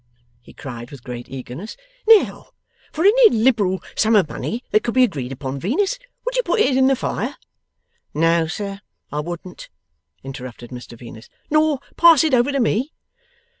he 0.41 0.51
cried, 0.51 0.89
with 0.89 1.03
great 1.03 1.29
eagerness. 1.29 1.77
'Now, 2.07 2.53
for 2.91 3.03
any 3.05 3.29
liberal 3.29 3.83
sum 3.95 4.15
of 4.15 4.29
money 4.29 4.63
that 4.71 4.81
could 4.83 4.95
be 4.95 5.03
agreed 5.03 5.31
upon, 5.31 5.59
Venus, 5.59 5.99
would 6.25 6.35
you 6.35 6.41
put 6.41 6.59
it 6.59 6.75
in 6.75 6.87
the 6.87 6.95
fire?' 6.95 7.37
'No, 8.11 8.47
sir, 8.47 8.79
I 9.11 9.19
wouldn't,' 9.19 9.69
interrupted 10.23 10.71
Mr 10.71 10.97
Venus. 10.97 11.29
'Nor 11.51 11.81
pass 11.97 12.23
it 12.23 12.33
over 12.33 12.51
to 12.51 12.59
me? 12.59 12.93